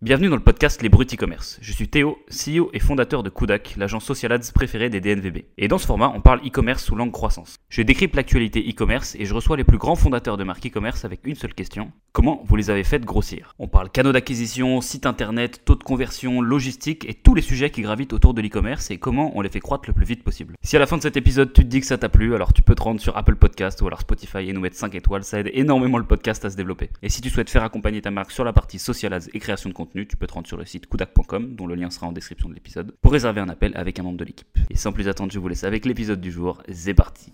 Bienvenue 0.00 0.28
dans 0.28 0.36
le 0.36 0.42
podcast 0.42 0.80
Les 0.80 0.88
Bruts 0.88 1.08
e-commerce. 1.12 1.58
Je 1.60 1.72
suis 1.72 1.88
Théo, 1.88 2.18
CEO 2.30 2.70
et 2.72 2.78
fondateur 2.78 3.24
de 3.24 3.30
Kudak, 3.30 3.74
l'agence 3.76 4.04
social 4.04 4.30
ads 4.30 4.52
préférée 4.54 4.90
des 4.90 5.00
DNVB. 5.00 5.38
Et 5.58 5.66
dans 5.66 5.78
ce 5.78 5.86
format, 5.86 6.12
on 6.14 6.20
parle 6.20 6.38
e-commerce 6.46 6.84
sous 6.84 6.94
langue 6.94 7.10
croissance. 7.10 7.56
Je 7.68 7.82
décrypte 7.82 8.14
l'actualité 8.14 8.60
e-commerce 8.60 9.16
et 9.18 9.24
je 9.24 9.34
reçois 9.34 9.56
les 9.56 9.64
plus 9.64 9.76
grands 9.76 9.96
fondateurs 9.96 10.36
de 10.36 10.44
marques 10.44 10.64
e-commerce 10.64 11.04
avec 11.04 11.22
une 11.24 11.34
seule 11.34 11.52
question. 11.52 11.90
Comment 12.12 12.44
vous 12.46 12.54
les 12.54 12.70
avez 12.70 12.84
faites 12.84 13.04
grossir? 13.04 13.56
On 13.58 13.66
parle 13.66 13.90
canaux 13.90 14.12
d'acquisition, 14.12 14.80
site 14.80 15.04
internet, 15.04 15.62
taux 15.64 15.74
de 15.74 15.82
conversion, 15.82 16.42
logistique 16.42 17.04
et 17.08 17.14
tous 17.14 17.34
les 17.34 17.42
sujets 17.42 17.70
qui 17.70 17.82
gravitent 17.82 18.12
autour 18.12 18.34
de 18.34 18.40
l'e-commerce 18.40 18.92
et 18.92 18.98
comment 18.98 19.36
on 19.36 19.40
les 19.40 19.48
fait 19.48 19.58
croître 19.58 19.88
le 19.88 19.94
plus 19.94 20.06
vite 20.06 20.22
possible. 20.22 20.54
Si 20.62 20.76
à 20.76 20.78
la 20.78 20.86
fin 20.86 20.96
de 20.96 21.02
cet 21.02 21.16
épisode 21.16 21.52
tu 21.52 21.62
te 21.62 21.66
dis 21.66 21.80
que 21.80 21.86
ça 21.86 21.98
t'a 21.98 22.08
plu, 22.08 22.36
alors 22.36 22.52
tu 22.52 22.62
peux 22.62 22.76
te 22.76 22.82
rendre 22.82 23.00
sur 23.00 23.16
Apple 23.16 23.34
Podcast 23.34 23.82
ou 23.82 23.88
alors 23.88 24.02
Spotify 24.02 24.48
et 24.48 24.52
nous 24.52 24.60
mettre 24.60 24.76
5 24.76 24.94
étoiles, 24.94 25.24
ça 25.24 25.40
aide 25.40 25.50
énormément 25.54 25.98
le 25.98 26.04
podcast 26.04 26.44
à 26.44 26.50
se 26.50 26.56
développer. 26.56 26.88
Et 27.02 27.08
si 27.08 27.20
tu 27.20 27.30
souhaites 27.30 27.50
faire 27.50 27.64
accompagner 27.64 28.00
ta 28.00 28.12
marque 28.12 28.30
sur 28.30 28.44
la 28.44 28.52
partie 28.52 28.78
social 28.78 29.12
ads 29.12 29.26
et 29.34 29.40
création 29.40 29.68
de 29.68 29.74
contenu, 29.74 29.87
tu 29.92 30.16
peux 30.16 30.26
te 30.26 30.32
rendre 30.32 30.46
sur 30.46 30.56
le 30.56 30.64
site 30.64 30.86
kudak.com, 30.88 31.54
dont 31.54 31.66
le 31.66 31.74
lien 31.74 31.90
sera 31.90 32.06
en 32.06 32.12
description 32.12 32.48
de 32.48 32.54
l'épisode, 32.54 32.92
pour 33.00 33.12
réserver 33.12 33.40
un 33.40 33.48
appel 33.48 33.72
avec 33.76 33.98
un 33.98 34.02
membre 34.02 34.18
de 34.18 34.24
l'équipe. 34.24 34.58
Et 34.70 34.76
sans 34.76 34.92
plus 34.92 35.08
attendre, 35.08 35.32
je 35.32 35.38
vous 35.38 35.48
laisse 35.48 35.64
avec 35.64 35.84
l'épisode 35.84 36.20
du 36.20 36.30
jour. 36.30 36.62
C'est 36.72 36.94
parti 36.94 37.32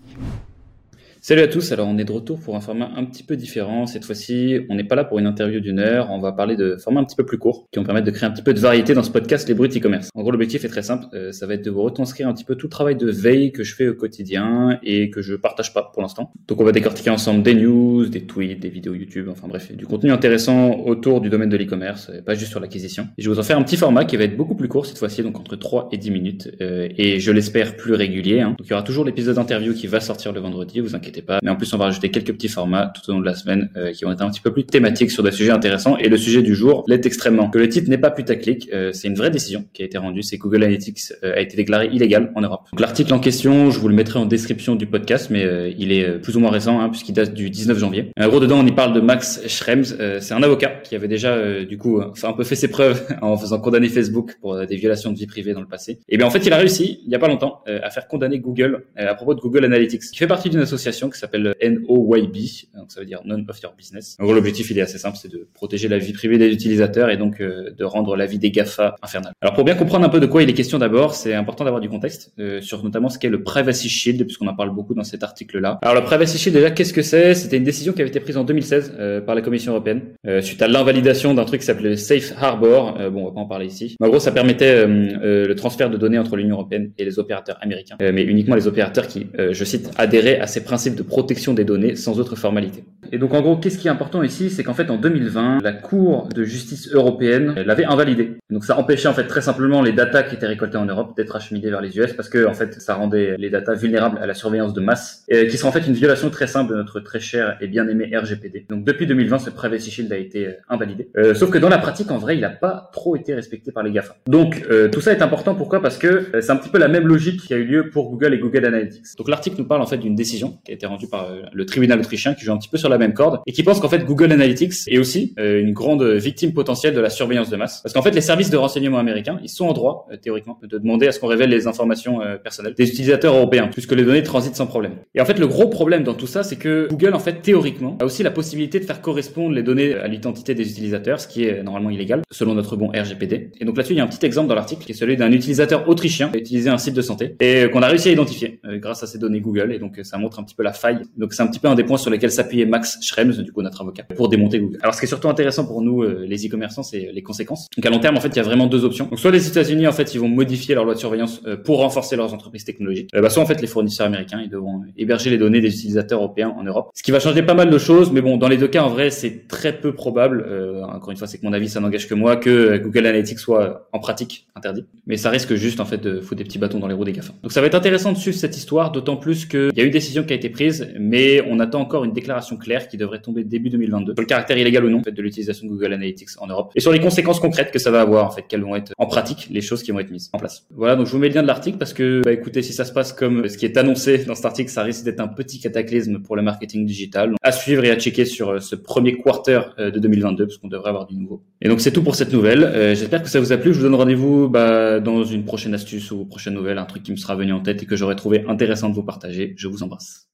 Salut 1.27 1.41
à 1.41 1.47
tous, 1.47 1.71
alors 1.71 1.87
on 1.87 1.97
est 1.97 2.03
de 2.03 2.11
retour 2.11 2.39
pour 2.39 2.55
un 2.55 2.61
format 2.61 2.91
un 2.95 3.03
petit 3.03 3.23
peu 3.23 3.35
différent. 3.35 3.87
Cette 3.87 4.05
fois-ci, 4.05 4.59
on 4.69 4.75
n'est 4.75 4.83
pas 4.83 4.93
là 4.93 5.03
pour 5.03 5.17
une 5.17 5.25
interview 5.25 5.59
d'une 5.59 5.79
heure, 5.79 6.11
on 6.11 6.19
va 6.19 6.31
parler 6.31 6.55
de 6.55 6.77
formats 6.77 6.99
un 6.99 7.03
petit 7.03 7.15
peu 7.15 7.25
plus 7.25 7.39
courts 7.39 7.65
qui 7.71 7.79
vont 7.79 7.83
permettre 7.83 8.05
de 8.05 8.11
créer 8.11 8.29
un 8.29 8.31
petit 8.31 8.43
peu 8.43 8.53
de 8.53 8.59
variété 8.59 8.93
dans 8.93 9.01
ce 9.01 9.09
podcast 9.09 9.47
Les 9.47 9.55
Bruts 9.55 9.69
e-commerce. 9.75 10.09
En 10.13 10.21
gros, 10.21 10.29
l'objectif 10.29 10.65
est 10.65 10.67
très 10.67 10.83
simple, 10.83 11.07
euh, 11.15 11.31
ça 11.31 11.47
va 11.47 11.55
être 11.55 11.65
de 11.65 11.71
vous 11.71 11.81
retranscrire 11.81 12.27
un 12.27 12.33
petit 12.35 12.43
peu 12.43 12.53
tout 12.53 12.67
le 12.67 12.69
travail 12.69 12.95
de 12.95 13.09
veille 13.09 13.51
que 13.51 13.63
je 13.63 13.73
fais 13.73 13.87
au 13.87 13.95
quotidien 13.95 14.77
et 14.83 15.09
que 15.09 15.23
je 15.23 15.33
partage 15.33 15.73
pas 15.73 15.89
pour 15.91 16.03
l'instant. 16.03 16.31
Donc 16.47 16.61
on 16.61 16.63
va 16.63 16.71
décortiquer 16.71 17.09
ensemble 17.09 17.41
des 17.41 17.55
news, 17.55 18.05
des 18.05 18.27
tweets, 18.27 18.59
des 18.59 18.69
vidéos 18.69 18.93
YouTube, 18.93 19.27
enfin 19.31 19.47
bref, 19.47 19.75
du 19.75 19.87
contenu 19.87 20.11
intéressant 20.11 20.79
autour 20.81 21.21
du 21.21 21.31
domaine 21.31 21.49
de 21.49 21.57
l'e-commerce, 21.57 22.11
euh, 22.13 22.21
pas 22.21 22.35
juste 22.35 22.51
sur 22.51 22.59
l'acquisition. 22.59 23.07
Je 23.17 23.27
vais 23.27 23.33
vous 23.33 23.39
en 23.39 23.43
faire 23.43 23.57
un 23.57 23.63
petit 23.63 23.77
format 23.77 24.05
qui 24.05 24.15
va 24.15 24.25
être 24.25 24.37
beaucoup 24.37 24.53
plus 24.53 24.67
court 24.67 24.85
cette 24.85 24.99
fois-ci, 24.99 25.23
donc 25.23 25.39
entre 25.39 25.55
3 25.55 25.89
et 25.91 25.97
10 25.97 26.11
minutes, 26.11 26.51
euh, 26.61 26.87
et 26.95 27.19
je 27.19 27.31
l'espère 27.31 27.75
plus 27.77 27.95
régulier. 27.95 28.41
Hein. 28.41 28.49
Donc 28.59 28.67
il 28.67 28.69
y 28.69 28.73
aura 28.73 28.83
toujours 28.83 29.05
l'épisode 29.05 29.37
d'interview 29.37 29.73
qui 29.73 29.87
va 29.87 29.99
sortir 29.99 30.31
le 30.31 30.39
vendredi, 30.39 30.81
vous 30.81 30.95
inquiétez 30.95 31.14
pas. 31.21 31.39
Mais 31.43 31.49
en 31.49 31.55
plus 31.55 31.73
on 31.73 31.77
va 31.77 31.85
ajouter 31.85 32.09
quelques 32.09 32.33
petits 32.33 32.47
formats 32.47 32.91
tout 32.93 33.09
au 33.09 33.13
long 33.13 33.19
de 33.19 33.25
la 33.25 33.35
semaine 33.35 33.69
euh, 33.75 33.91
qui 33.91 34.05
vont 34.05 34.11
être 34.11 34.21
un 34.21 34.29
petit 34.29 34.41
peu 34.41 34.51
plus 34.51 34.65
thématiques 34.65 35.11
sur 35.11 35.23
des 35.23 35.31
sujets 35.31 35.51
intéressants. 35.51 35.97
Et 35.97 36.09
le 36.09 36.17
sujet 36.17 36.41
du 36.41 36.55
jour 36.55 36.83
l'est 36.87 37.05
extrêmement. 37.05 37.49
Que 37.49 37.59
le 37.59 37.69
titre 37.69 37.89
n'est 37.89 37.97
pas 37.97 38.11
putaclic, 38.11 38.69
euh, 38.73 38.91
c'est 38.93 39.07
une 39.07 39.15
vraie 39.15 39.31
décision 39.31 39.65
qui 39.73 39.83
a 39.83 39.85
été 39.85 39.97
rendue. 39.97 40.23
C'est 40.23 40.37
Google 40.37 40.63
Analytics 40.63 41.13
euh, 41.23 41.35
a 41.35 41.39
été 41.39 41.55
déclaré 41.55 41.87
illégal 41.91 42.31
en 42.35 42.41
Europe. 42.41 42.67
L'article 42.77 43.13
en 43.13 43.19
question, 43.19 43.71
je 43.71 43.79
vous 43.79 43.87
le 43.87 43.95
mettrai 43.95 44.19
en 44.19 44.25
description 44.25 44.75
du 44.75 44.87
podcast, 44.87 45.29
mais 45.29 45.73
il 45.77 45.91
est 45.91 46.19
plus 46.19 46.35
ou 46.35 46.39
moins 46.39 46.51
récent 46.51 46.79
hein, 46.79 46.89
puisqu'il 46.89 47.13
date 47.13 47.33
du 47.33 47.49
19 47.49 47.77
janvier. 47.77 48.11
En 48.19 48.27
gros, 48.27 48.39
dedans, 48.39 48.59
on 48.59 48.65
y 48.65 48.71
parle 48.71 48.93
de 48.93 48.99
Max 48.99 49.41
Schrems. 49.47 49.85
c'est 50.19 50.33
un 50.33 50.43
avocat 50.43 50.69
qui 50.83 50.95
avait 50.95 51.07
déjà, 51.07 51.63
du 51.63 51.77
coup, 51.77 52.01
un 52.01 52.33
peu 52.33 52.43
fait 52.43 52.55
ses 52.55 52.67
preuves 52.67 53.05
en 53.21 53.37
faisant 53.37 53.59
condamner 53.59 53.89
Facebook 53.89 54.35
pour 54.41 54.65
des 54.65 54.75
violations 54.75 55.11
de 55.11 55.17
vie 55.17 55.27
privée 55.27 55.53
dans 55.53 55.61
le 55.61 55.67
passé. 55.67 55.99
Et 56.09 56.17
bien, 56.17 56.25
en 56.25 56.29
fait, 56.29 56.45
il 56.45 56.53
a 56.53 56.57
réussi, 56.57 57.01
il 57.05 57.11
y 57.11 57.15
a 57.15 57.19
pas 57.19 57.27
longtemps, 57.27 57.63
à 57.67 57.89
faire 57.89 58.07
condamner 58.07 58.39
Google 58.39 58.85
à 58.95 59.15
propos 59.15 59.33
de 59.33 59.39
Google 59.39 59.65
Analytics, 59.65 60.01
qui 60.11 60.17
fait 60.17 60.27
partie 60.27 60.49
d'une 60.49 60.61
association 60.61 61.04
qui 61.09 61.19
s'appelle 61.19 61.55
NOYB, 61.61 62.35
donc 62.75 62.91
ça 62.91 62.99
veut 62.99 63.05
dire 63.05 63.21
none 63.25 63.45
of 63.47 63.61
your 63.61 63.73
business. 63.77 64.15
En 64.19 64.23
gros, 64.23 64.33
l'objectif 64.33 64.69
il 64.71 64.79
est 64.79 64.81
assez 64.81 64.97
simple, 64.97 65.17
c'est 65.21 65.31
de 65.31 65.47
protéger 65.53 65.87
la 65.87 65.97
vie 65.97 66.13
privée 66.13 66.37
des 66.37 66.51
utilisateurs 66.51 67.09
et 67.09 67.17
donc 67.17 67.41
euh, 67.41 67.71
de 67.71 67.83
rendre 67.83 68.15
la 68.15 68.25
vie 68.25 68.39
des 68.39 68.51
Gafa 68.51 68.95
infernale. 69.01 69.33
Alors 69.41 69.53
pour 69.53 69.63
bien 69.63 69.75
comprendre 69.75 70.05
un 70.05 70.09
peu 70.09 70.19
de 70.19 70.25
quoi 70.25 70.43
il 70.43 70.49
est 70.49 70.53
question 70.53 70.77
d'abord, 70.77 71.15
c'est 71.15 71.33
important 71.33 71.63
d'avoir 71.63 71.81
du 71.81 71.89
contexte 71.89 72.33
euh, 72.39 72.61
sur 72.61 72.83
notamment 72.83 73.09
ce 73.09 73.19
qu'est 73.19 73.29
le 73.29 73.43
Privacy 73.43 73.89
Shield, 73.89 74.23
puisqu'on 74.23 74.47
en 74.47 74.55
parle 74.55 74.73
beaucoup 74.73 74.93
dans 74.93 75.03
cet 75.03 75.23
article-là. 75.23 75.79
Alors 75.81 75.95
le 75.95 76.03
Privacy 76.03 76.37
Shield 76.37 76.55
déjà, 76.55 76.71
qu'est-ce 76.71 76.93
que 76.93 77.01
c'est? 77.01 77.33
C'était 77.35 77.57
une 77.57 77.63
décision 77.63 77.93
qui 77.93 78.01
avait 78.01 78.09
été 78.09 78.19
prise 78.19 78.37
en 78.37 78.43
2016 78.43 78.95
euh, 78.97 79.21
par 79.21 79.35
la 79.35 79.41
Commission 79.41 79.71
européenne 79.71 80.01
suite 80.41 80.61
à 80.61 80.67
l'invalidation 80.67 81.33
d'un 81.33 81.45
truc 81.45 81.61
qui 81.61 81.67
s'appelait 81.67 81.97
Safe 81.97 82.33
Harbor. 82.37 82.97
bon, 83.11 83.21
on 83.21 83.25
va 83.25 83.31
pas 83.31 83.39
en 83.39 83.45
parler 83.45 83.67
ici. 83.67 83.95
En 84.01 84.07
gros, 84.07 84.19
ça 84.19 84.31
permettait 84.31 84.85
le 84.85 85.53
transfert 85.55 85.89
de 85.89 85.97
données 85.97 86.17
entre 86.17 86.35
l'Union 86.35 86.55
européenne 86.55 86.91
et 86.97 87.05
les 87.05 87.19
opérateurs 87.19 87.57
américains, 87.61 87.95
mais 87.99 88.23
uniquement 88.23 88.55
les 88.55 88.67
opérateurs 88.67 89.07
qui, 89.07 89.27
je 89.37 89.63
cite, 89.63 89.91
adhéraient 89.97 90.39
à 90.39 90.47
ces 90.47 90.63
principes 90.63 90.84
de 90.93 91.03
protection 91.03 91.53
des 91.53 91.63
données 91.63 91.95
sans 91.95 92.19
autre 92.19 92.35
formalité. 92.35 92.83
Et 93.11 93.17
donc 93.17 93.33
en 93.33 93.41
gros, 93.41 93.57
qu'est-ce 93.57 93.77
qui 93.77 93.87
est 93.87 93.91
important 93.91 94.21
ici, 94.23 94.49
c'est 94.49 94.63
qu'en 94.63 94.73
fait 94.73 94.89
en 94.89 94.97
2020, 94.97 95.59
la 95.63 95.73
Cour 95.73 96.29
de 96.33 96.43
justice 96.43 96.89
européenne 96.91 97.53
l'avait 97.65 97.85
invalidé. 97.85 98.37
Donc 98.49 98.65
ça 98.65 98.77
empêchait 98.77 99.07
en 99.07 99.13
fait 99.13 99.27
très 99.27 99.41
simplement 99.41 99.81
les 99.81 99.93
datas 99.93 100.23
qui 100.23 100.35
étaient 100.35 100.47
récoltées 100.47 100.77
en 100.77 100.85
Europe 100.85 101.15
d'être 101.15 101.35
acheminées 101.35 101.69
vers 101.69 101.81
les 101.81 101.97
US 101.97 102.13
parce 102.13 102.29
que 102.29 102.45
en 102.45 102.53
fait 102.53 102.73
ça 102.81 102.95
rendait 102.95 103.35
les 103.37 103.49
datas 103.49 103.73
vulnérables 103.75 104.17
à 104.21 104.25
la 104.25 104.33
surveillance 104.33 104.73
de 104.73 104.81
masse, 104.81 105.23
et 105.27 105.47
qui 105.47 105.57
sera 105.57 105.69
en 105.69 105.71
fait 105.71 105.87
une 105.87 105.93
violation 105.93 106.29
très 106.29 106.47
simple 106.47 106.71
de 106.71 106.77
notre 106.77 106.99
très 106.99 107.19
cher 107.19 107.57
et 107.61 107.67
bien 107.67 107.87
aimé 107.87 108.11
RGPD. 108.15 108.65
Donc 108.69 108.83
depuis 108.83 109.07
2020, 109.07 109.39
ce 109.39 109.49
Privacy 109.49 109.91
Shield 109.91 110.11
a 110.11 110.17
été 110.17 110.47
euh, 110.47 110.53
invalidé. 110.69 111.09
Euh, 111.17 111.33
sauf 111.33 111.49
que 111.49 111.57
dans 111.57 111.69
la 111.69 111.77
pratique, 111.77 112.11
en 112.11 112.17
vrai, 112.17 112.35
il 112.35 112.41
n'a 112.41 112.49
pas 112.49 112.89
trop 112.91 113.15
été 113.15 113.33
respecté 113.33 113.71
par 113.71 113.83
les 113.83 113.91
GAFA. 113.91 114.15
Donc 114.27 114.65
euh, 114.69 114.89
tout 114.89 115.01
ça 115.01 115.11
est 115.11 115.21
important. 115.21 115.55
Pourquoi? 115.55 115.81
Parce 115.81 115.97
que 115.97 116.27
c'est 116.39 116.51
un 116.51 116.57
petit 116.57 116.69
peu 116.69 116.77
la 116.77 116.87
même 116.87 117.07
logique 117.07 117.41
qui 117.41 117.53
a 117.53 117.57
eu 117.57 117.65
lieu 117.65 117.89
pour 117.89 118.09
Google 118.09 118.33
et 118.33 118.39
Google 118.39 118.65
Analytics. 118.65 119.17
Donc 119.17 119.29
l'article 119.29 119.57
nous 119.59 119.67
parle 119.67 119.81
en 119.81 119.85
fait 119.85 119.97
d'une 119.97 120.15
décision 120.15 120.59
qui 120.65 120.71
été 120.75 120.85
rendue 120.85 121.07
par 121.07 121.27
le 121.51 121.65
tribunal 121.65 121.99
autrichien 121.99 122.33
qui 122.33 122.45
joue 122.45 122.51
un 122.51 122.57
petit 122.57 122.69
peu 122.69 122.77
sur 122.77 122.89
la 122.89 122.97
même 122.97 123.13
corde 123.13 123.39
et 123.45 123.51
qui 123.51 123.63
pense 123.63 123.79
qu'en 123.79 123.89
fait 123.89 124.05
Google 124.05 124.31
Analytics 124.31 124.73
est 124.87 124.97
aussi 124.97 125.33
euh, 125.39 125.59
une 125.59 125.73
grande 125.73 126.03
victime 126.03 126.53
potentielle 126.53 126.93
de 126.93 127.01
la 127.01 127.09
surveillance 127.09 127.49
de 127.49 127.55
masse. 127.55 127.81
Parce 127.81 127.93
qu'en 127.93 128.01
fait 128.01 128.11
les 128.11 128.21
services 128.21 128.49
de 128.49 128.57
renseignement 128.57 128.97
américains, 128.97 129.39
ils 129.43 129.49
sont 129.49 129.65
en 129.65 129.73
droit 129.73 130.07
euh, 130.11 130.17
théoriquement 130.17 130.59
de 130.61 130.77
demander 130.77 131.07
à 131.07 131.11
ce 131.11 131.19
qu'on 131.19 131.27
révèle 131.27 131.49
les 131.49 131.67
informations 131.67 132.21
euh, 132.21 132.37
personnelles 132.37 132.73
des 132.77 132.89
utilisateurs 132.89 133.35
européens 133.35 133.69
puisque 133.71 133.93
les 133.93 134.03
données 134.03 134.23
transitent 134.23 134.55
sans 134.55 134.67
problème. 134.67 134.93
Et 135.13 135.21
en 135.21 135.25
fait 135.25 135.39
le 135.39 135.47
gros 135.47 135.67
problème 135.67 136.03
dans 136.03 136.13
tout 136.13 136.27
ça, 136.27 136.43
c'est 136.43 136.57
que 136.57 136.87
Google 136.89 137.13
en 137.13 137.19
fait 137.19 137.41
théoriquement 137.41 137.97
a 137.99 138.05
aussi 138.05 138.23
la 138.23 138.31
possibilité 138.31 138.79
de 138.79 138.85
faire 138.85 139.01
correspondre 139.01 139.53
les 139.53 139.63
données 139.63 139.95
à 139.95 140.07
l'identité 140.07 140.53
des 140.53 140.69
utilisateurs, 140.69 141.19
ce 141.19 141.27
qui 141.27 141.45
est 141.45 141.63
normalement 141.63 141.89
illégal 141.89 142.21
selon 142.31 142.53
notre 142.55 142.75
bon 142.75 142.87
RGPD. 142.89 143.51
Et 143.59 143.65
donc 143.65 143.77
là-dessus 143.77 143.93
il 143.93 143.97
y 143.97 144.01
a 144.01 144.03
un 144.03 144.07
petit 144.07 144.25
exemple 144.25 144.49
dans 144.49 144.55
l'article 144.55 144.85
qui 144.85 144.91
est 144.91 144.95
celui 144.95 145.17
d'un 145.17 145.31
utilisateur 145.31 145.87
autrichien 145.87 146.29
qui 146.29 146.37
a 146.37 146.39
utilisé 146.39 146.69
un 146.69 146.77
site 146.77 146.93
de 146.93 147.01
santé 147.01 147.35
et 147.39 147.69
qu'on 147.71 147.81
a 147.81 147.87
réussi 147.87 148.09
à 148.09 148.11
identifier 148.11 148.59
grâce 148.63 149.03
à 149.03 149.07
ces 149.07 149.17
données 149.17 149.39
Google 149.39 149.71
et 149.71 149.79
donc 149.79 149.99
ça 150.03 150.17
montre 150.17 150.39
un 150.39 150.43
petit 150.43 150.55
peu 150.55 150.63
la 150.65 150.73
faille. 150.73 151.01
Donc 151.15 151.33
c'est 151.33 151.41
un 151.41 151.47
petit 151.47 151.59
peu 151.59 151.69
un 151.69 151.75
des 151.75 151.85
points 151.85 151.97
sur 151.97 152.11
lesquels 152.11 152.31
s'appuyait 152.31 152.65
Max 152.65 152.97
Schrems, 153.01 153.31
du 153.31 153.51
coup 153.53 153.61
notre 153.61 153.81
avocat, 153.81 154.03
pour 154.15 154.27
démonter 154.27 154.59
Google. 154.59 154.77
Alors 154.81 154.93
ce 154.93 154.99
qui 154.99 155.05
est 155.05 155.07
surtout 155.07 155.29
intéressant 155.29 155.65
pour 155.65 155.81
nous, 155.81 156.03
euh, 156.03 156.25
les 156.27 156.45
e-commerçants, 156.45 156.83
c'est 156.83 157.09
les 157.13 157.23
conséquences. 157.23 157.67
Donc 157.77 157.85
à 157.85 157.89
long 157.89 157.99
terme, 157.99 158.17
en 158.17 158.19
fait, 158.19 158.29
il 158.29 158.37
y 158.37 158.39
a 158.39 158.43
vraiment 158.43 158.67
deux 158.67 158.83
options. 158.83 159.05
Donc 159.05 159.19
soit 159.19 159.31
les 159.31 159.47
États-Unis, 159.47 159.87
en 159.87 159.93
fait, 159.93 160.13
ils 160.13 160.19
vont 160.19 160.27
modifier 160.27 160.75
leur 160.75 160.83
loi 160.83 160.93
de 160.93 160.99
surveillance 160.99 161.41
euh, 161.45 161.55
pour 161.55 161.79
renforcer 161.79 162.15
leurs 162.15 162.33
entreprises 162.33 162.65
technologiques. 162.65 163.09
Euh, 163.15 163.21
bah, 163.21 163.29
soit 163.29 163.41
en 163.41 163.45
fait, 163.45 163.61
les 163.61 163.67
fournisseurs 163.67 164.07
américains, 164.07 164.41
ils 164.43 164.49
devront 164.49 164.81
héberger 164.97 165.29
les 165.29 165.37
données 165.37 165.61
des 165.61 165.73
utilisateurs 165.73 166.19
européens 166.19 166.53
en 166.57 166.63
Europe. 166.63 166.89
Ce 166.93 167.03
qui 167.03 167.11
va 167.11 167.19
changer 167.19 167.43
pas 167.43 167.53
mal 167.53 167.69
de 167.69 167.77
choses, 167.77 168.11
mais 168.11 168.21
bon, 168.21 168.37
dans 168.37 168.49
les 168.49 168.57
deux 168.57 168.67
cas, 168.67 168.83
en 168.83 168.89
vrai, 168.89 169.09
c'est 169.09 169.47
très 169.47 169.79
peu 169.79 169.93
probable. 169.93 170.45
encore 170.89 171.11
une 171.11 171.17
fois, 171.17 171.27
c'est 171.27 171.37
que 171.37 171.45
mon 171.45 171.53
avis, 171.53 171.69
ça 171.69 171.79
n'engage 171.79 172.07
que 172.07 172.15
moi, 172.15 172.35
que 172.35 172.77
Google 172.77 173.05
Analytics 173.05 173.39
soit 173.39 173.87
en 173.93 173.99
pratique 173.99 174.47
interdit. 174.55 174.85
Mais 175.05 175.17
ça 175.17 175.29
risque 175.29 175.53
juste, 175.55 175.79
en 175.79 175.85
fait, 175.85 176.01
de 176.01 176.19
foutre 176.19 176.37
des 176.37 176.43
petits 176.43 176.57
bâtons 176.57 176.79
dans 176.79 176.87
les 176.87 176.93
roues 176.93 177.05
des 177.05 177.11
GAFA. 177.11 177.33
Donc 177.43 177.51
ça 177.51 177.61
va 177.61 177.67
être 177.67 177.75
intéressant 177.75 178.11
de 178.11 178.17
suivre 178.17 178.37
cette 178.37 178.57
histoire, 178.57 178.91
d'autant 178.91 179.17
plus 179.17 179.45
qu'il 179.45 179.71
y 179.75 179.81
a 179.81 179.83
eu 179.83 179.87
une 179.87 179.91
décision 179.91 180.23
qui 180.23 180.33
a 180.33 180.35
été 180.35 180.49
prise, 180.55 180.93
mais 180.97 181.41
on 181.47 181.59
attend 181.59 181.81
encore 181.81 182.05
une 182.05 182.13
déclaration 182.13 182.57
claire 182.57 182.87
qui 182.87 182.97
devrait 182.97 183.21
tomber 183.21 183.43
début 183.43 183.69
2022 183.69 184.13
sur 184.13 184.21
le 184.21 184.27
caractère 184.27 184.57
illégal 184.57 184.85
ou 184.85 184.89
non 184.89 185.03
fait, 185.03 185.11
de 185.11 185.21
l'utilisation 185.21 185.67
de 185.67 185.71
Google 185.71 185.93
Analytics 185.93 186.29
en 186.39 186.47
Europe 186.47 186.71
et 186.75 186.79
sur 186.79 186.91
les 186.91 186.99
conséquences 186.99 187.39
concrètes 187.39 187.71
que 187.71 187.79
ça 187.79 187.91
va 187.91 188.01
avoir 188.01 188.25
en 188.25 188.31
fait, 188.31 188.45
quelles 188.47 188.63
vont 188.63 188.75
être 188.75 188.93
en 188.97 189.05
pratique 189.05 189.47
les 189.51 189.61
choses 189.61 189.83
qui 189.83 189.91
vont 189.91 189.99
être 189.99 190.11
mises 190.11 190.29
en 190.33 190.37
place. 190.37 190.65
Voilà, 190.71 190.95
donc 190.95 191.07
je 191.07 191.11
vous 191.11 191.17
mets 191.17 191.27
le 191.27 191.35
lien 191.35 191.41
de 191.41 191.47
l'article 191.47 191.77
parce 191.77 191.93
que 191.93 192.21
bah, 192.23 192.31
écoutez, 192.31 192.61
si 192.61 192.73
ça 192.73 192.85
se 192.85 192.93
passe 192.93 193.13
comme 193.13 193.47
ce 193.47 193.57
qui 193.57 193.65
est 193.65 193.77
annoncé 193.77 194.25
dans 194.25 194.35
cet 194.35 194.45
article, 194.45 194.71
ça 194.71 194.83
risque 194.83 195.03
d'être 195.03 195.19
un 195.19 195.27
petit 195.27 195.59
cataclysme 195.59 196.21
pour 196.21 196.35
le 196.35 196.41
marketing 196.41 196.85
digital. 196.85 197.29
Donc, 197.29 197.37
à 197.43 197.51
suivre 197.51 197.83
et 197.83 197.91
à 197.91 197.97
checker 197.97 198.25
sur 198.25 198.49
euh, 198.49 198.59
ce 198.59 198.75
premier 198.75 199.17
quarter 199.17 199.61
euh, 199.79 199.91
de 199.91 199.99
2022 199.99 200.47
parce 200.47 200.57
qu'on 200.57 200.67
devrait 200.67 200.89
avoir 200.89 201.05
du 201.05 201.15
nouveau. 201.15 201.43
Et 201.61 201.67
donc 201.67 201.81
c'est 201.81 201.91
tout 201.91 202.03
pour 202.03 202.15
cette 202.15 202.31
nouvelle. 202.31 202.63
Euh, 202.63 202.95
J'espère 202.95 203.23
que 203.23 203.29
ça 203.29 203.39
vous 203.39 203.51
a 203.51 203.57
plu. 203.57 203.73
Je 203.73 203.79
vous 203.79 203.83
donne 203.83 203.95
rendez-vous 203.95 204.49
bah, 204.49 204.99
dans 204.99 205.23
une 205.23 205.45
prochaine 205.45 205.73
astuce 205.73 206.11
ou 206.11 206.25
prochaine 206.25 206.53
nouvelle, 206.53 206.77
un 206.77 206.85
truc 206.85 207.03
qui 207.03 207.11
me 207.11 207.17
sera 207.17 207.35
venu 207.35 207.53
en 207.53 207.61
tête 207.61 207.83
et 207.83 207.85
que 207.85 207.95
j'aurais 207.95 208.15
trouvé 208.15 208.45
intéressant 208.47 208.89
de 208.89 208.95
vous 208.95 209.03
partager. 209.03 209.53
Je 209.57 209.67
vous 209.67 209.83
embrasse. 209.83 210.24